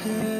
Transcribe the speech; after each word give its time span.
head 0.00 0.36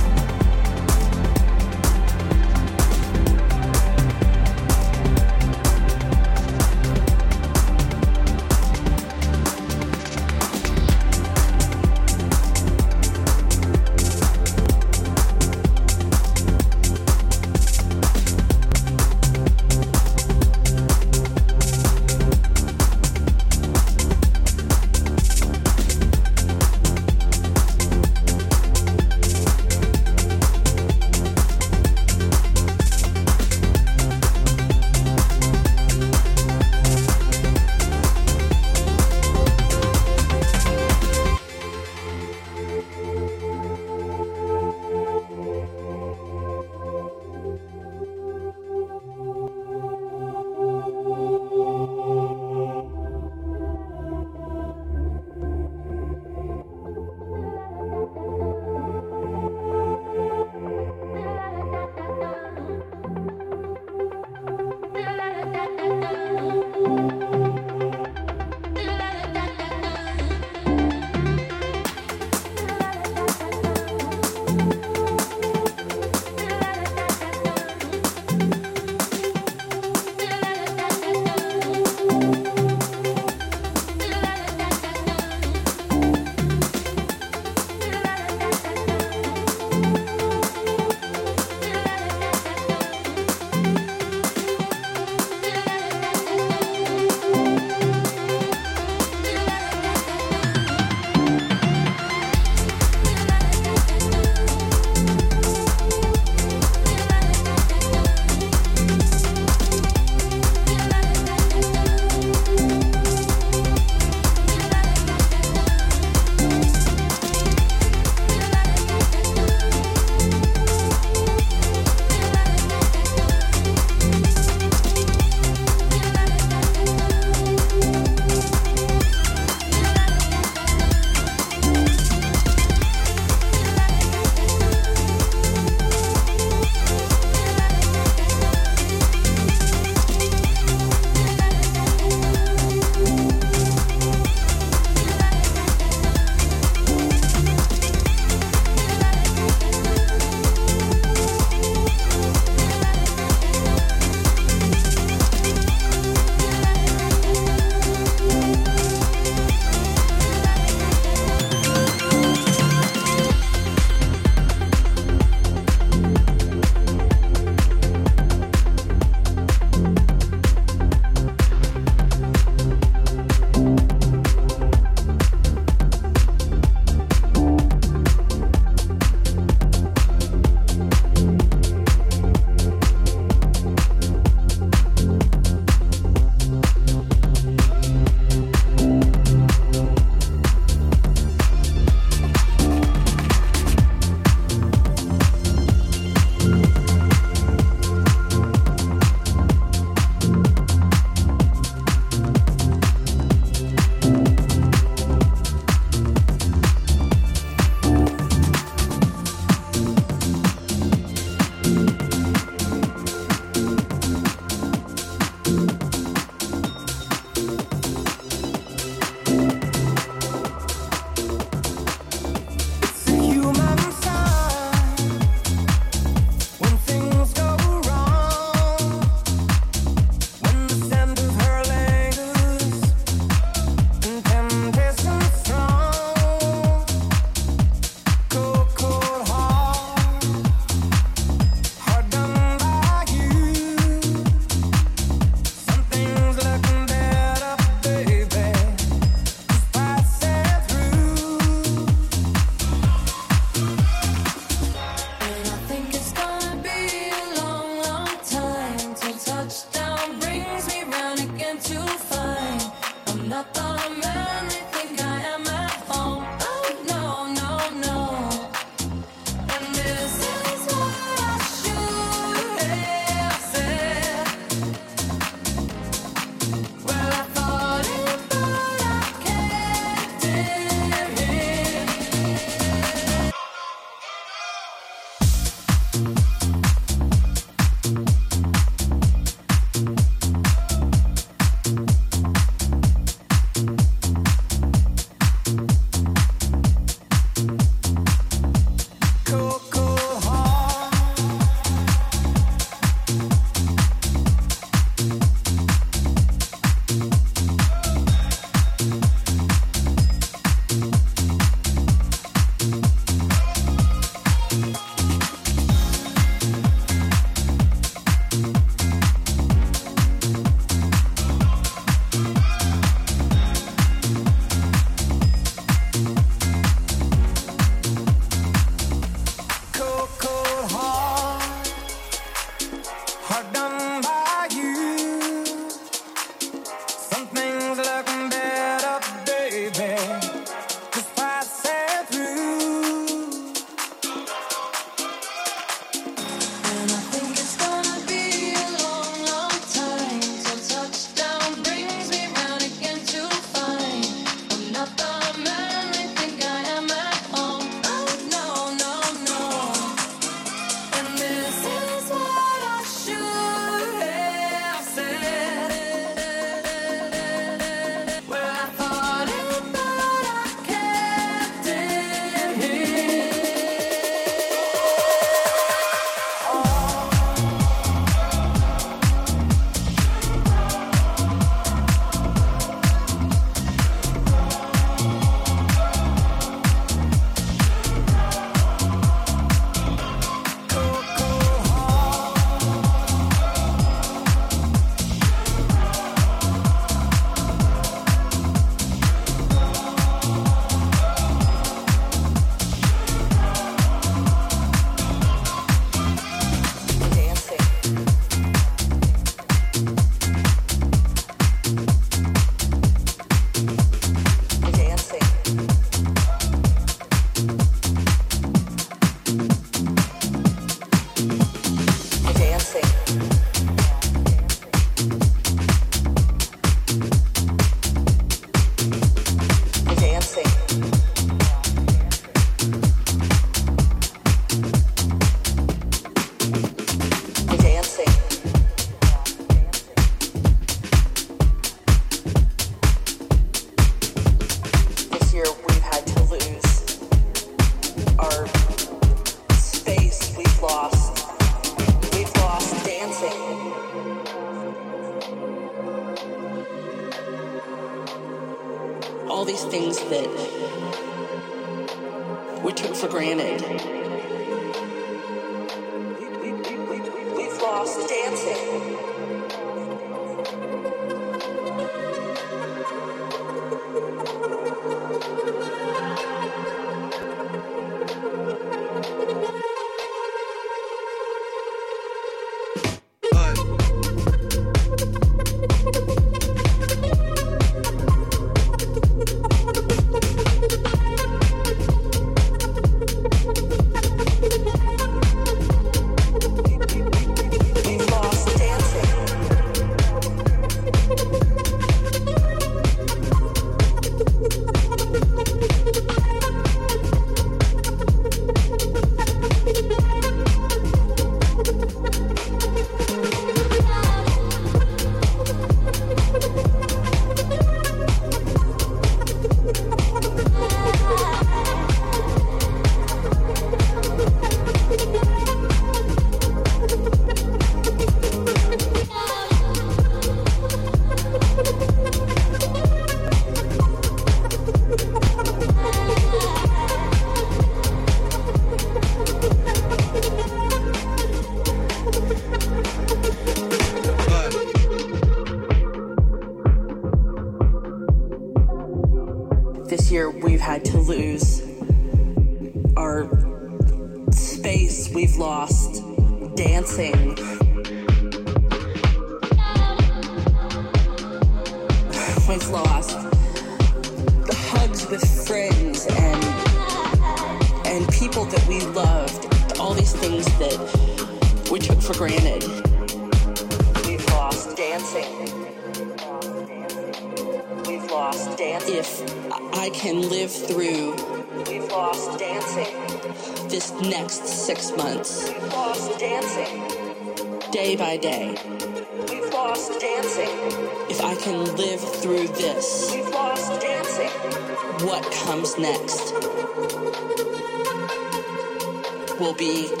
be 599.61 600.00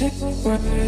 like 0.00 0.12
a 0.20 0.85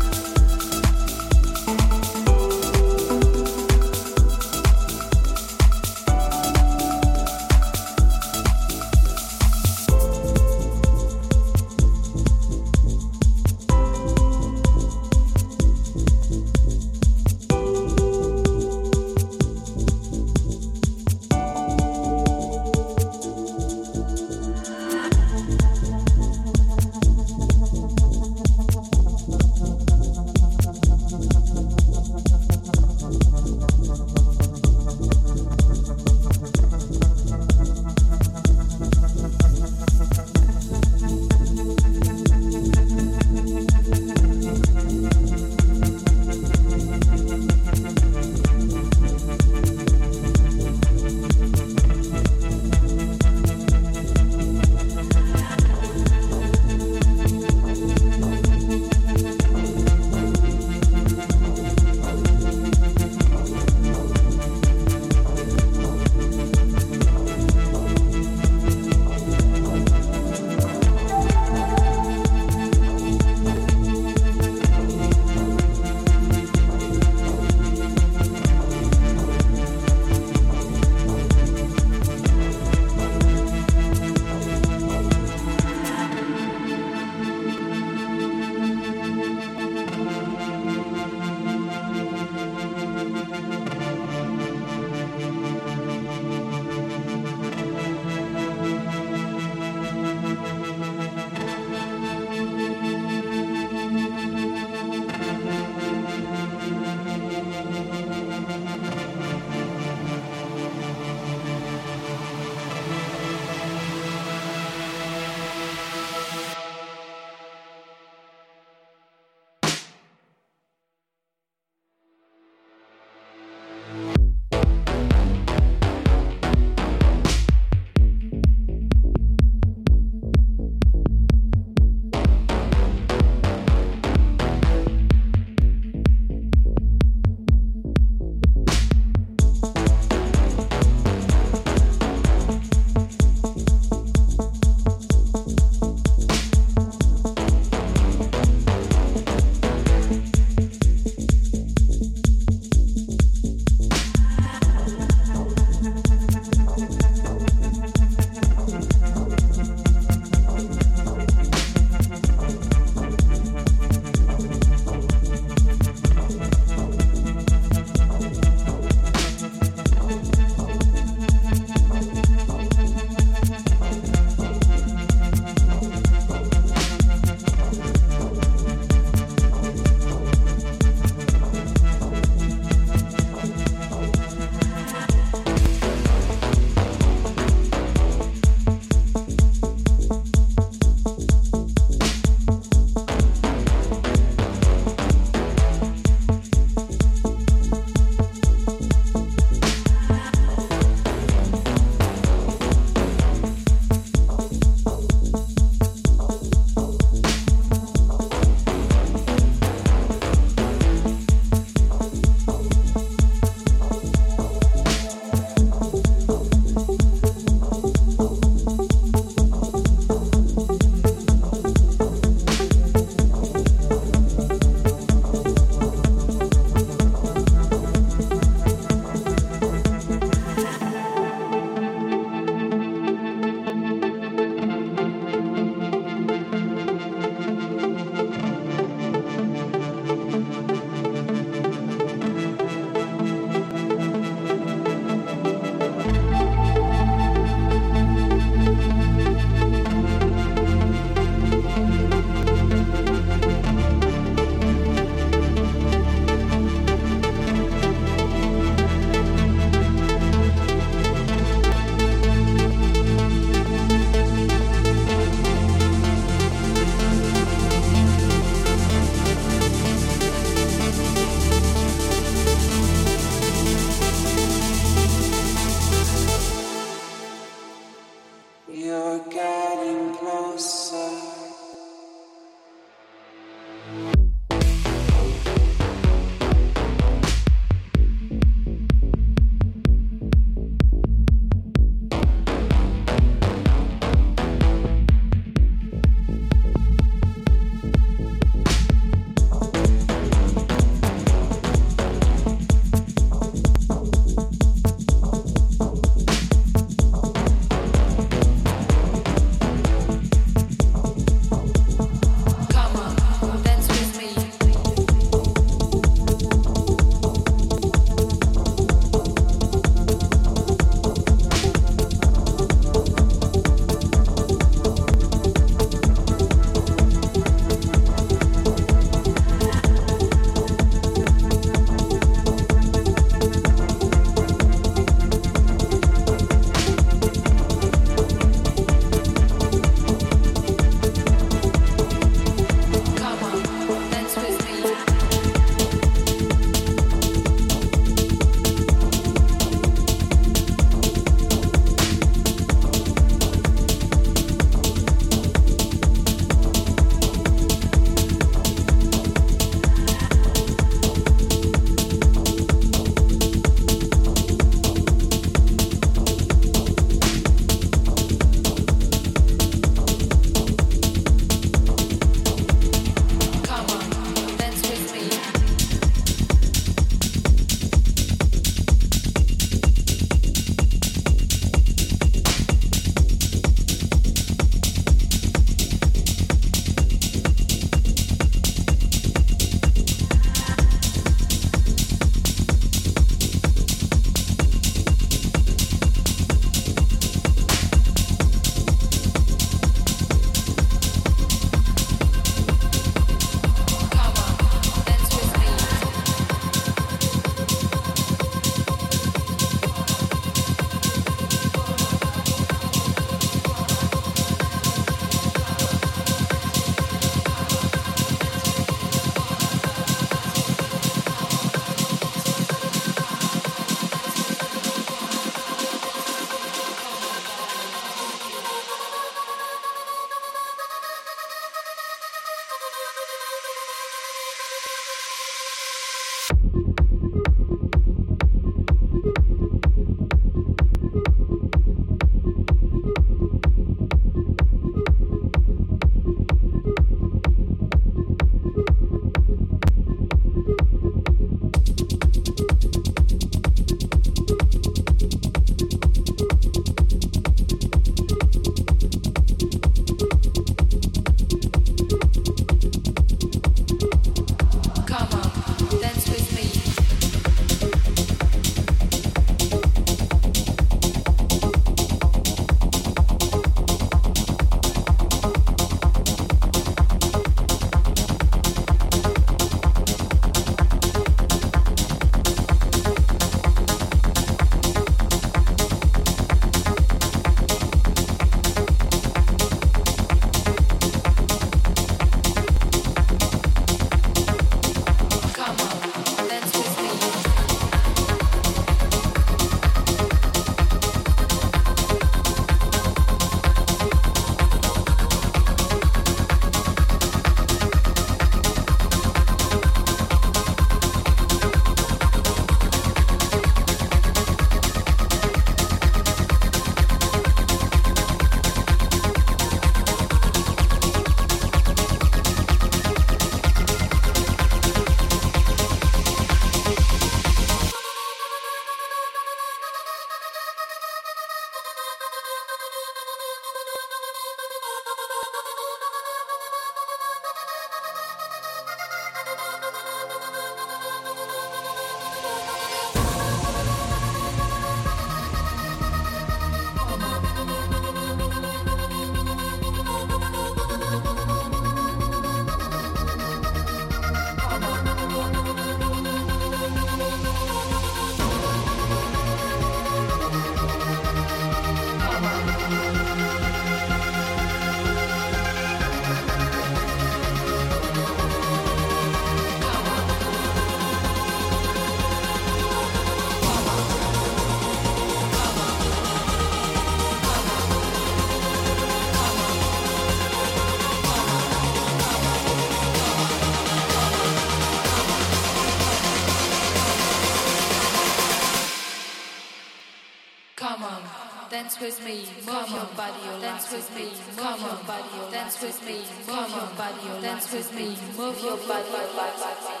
with 592.01 592.25
me, 592.25 592.47
move 592.65 592.89
your 592.89 593.05
body, 593.15 593.61
dance 593.61 593.91
with 593.91 594.15
me, 594.15 594.23
move 594.57 594.81
your 594.81 594.97
body, 595.05 595.51
dance 595.51 595.79
with 595.83 596.03
me, 596.03 596.23
move 596.47 596.69
your 596.69 596.89
body, 596.97 597.41
dance 597.41 597.71
with 597.71 597.93
me, 597.93 598.17
move 598.35 598.63
your 598.63 598.77
body. 598.77 600.00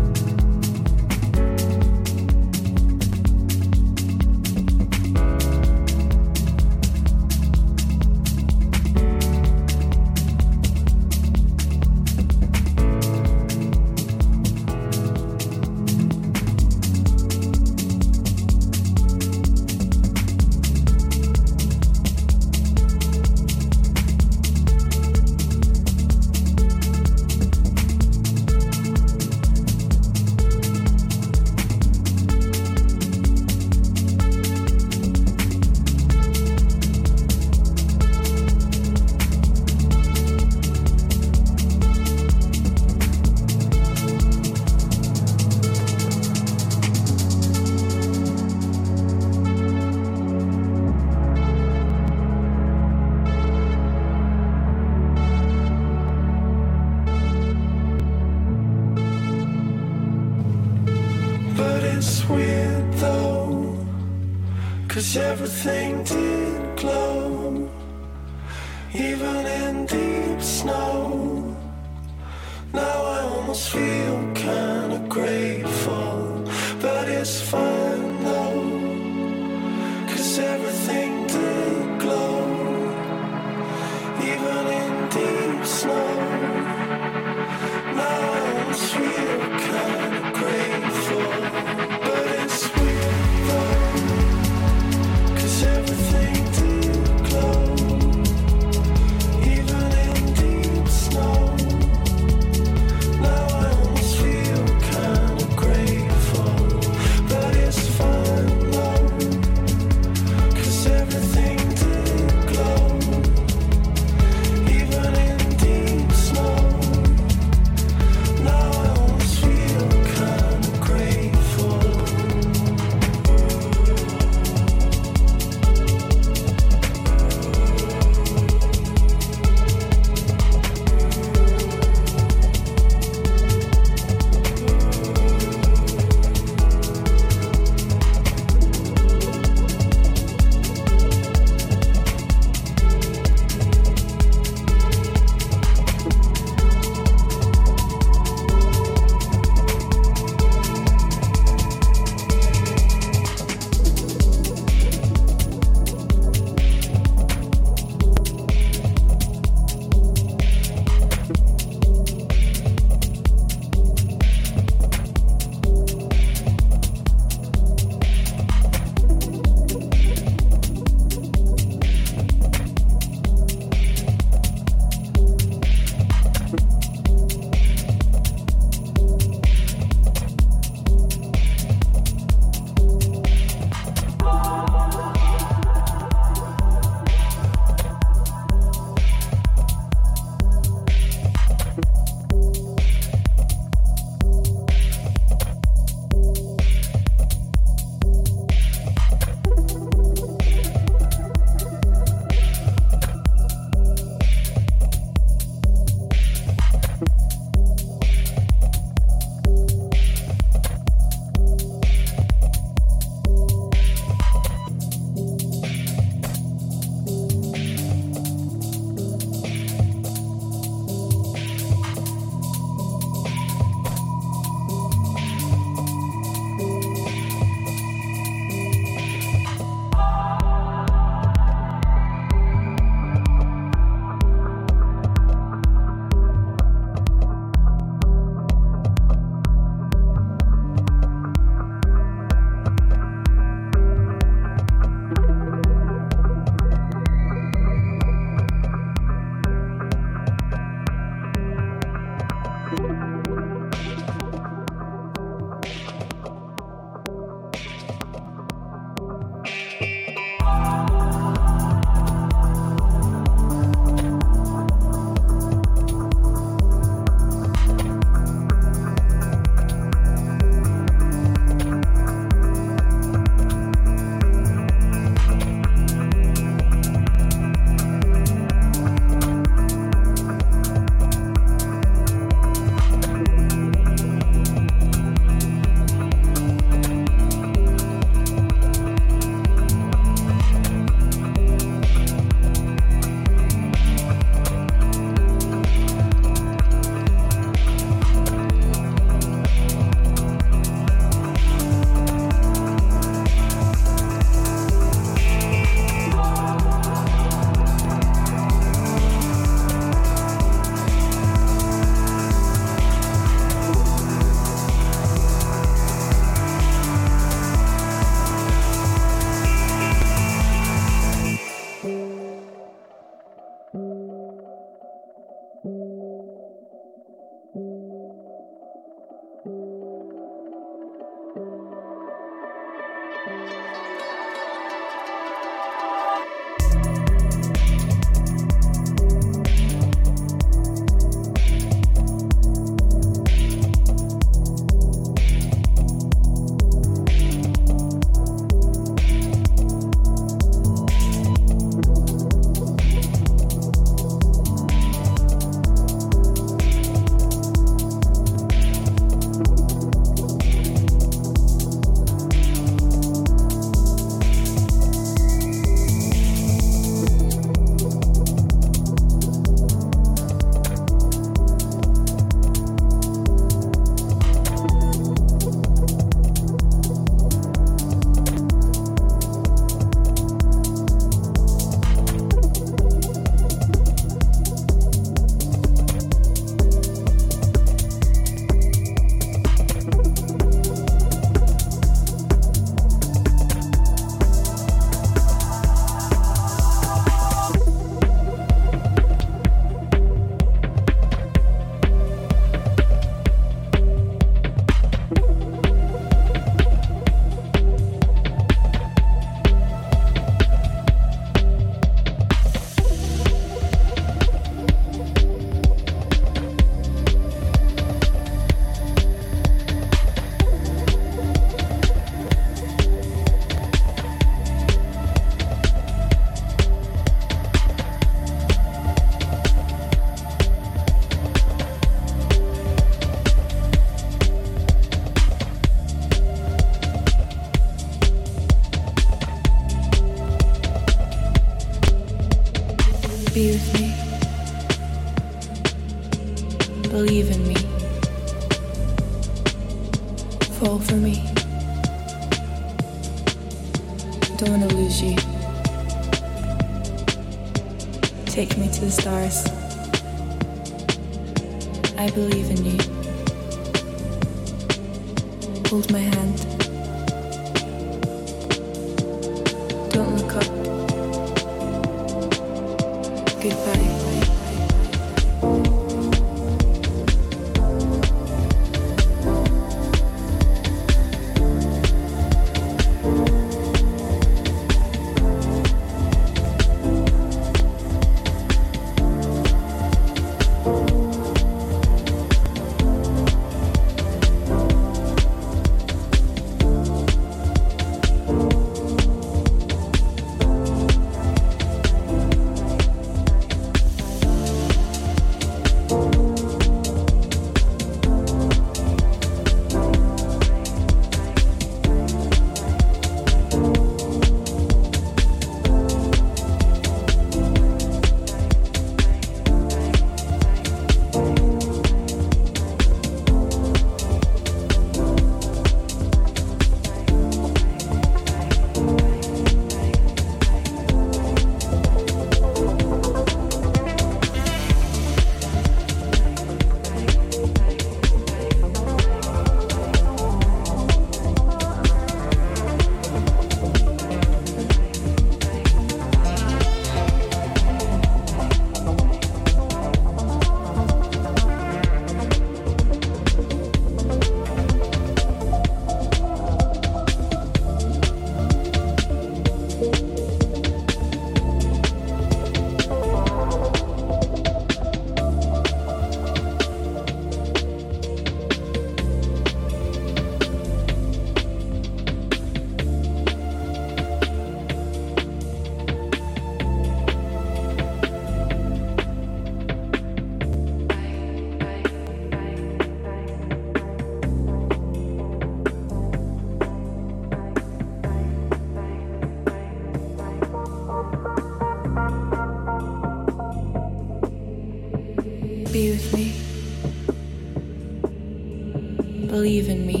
Believe 599.48 599.70
in 599.70 599.86
me. 599.86 600.00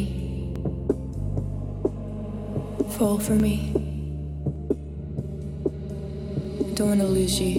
Fall 2.98 3.18
for 3.18 3.32
me. 3.32 3.72
I 6.60 6.74
don't 6.74 6.88
want 6.88 7.00
to 7.00 7.06
lose 7.06 7.40
you. 7.40 7.57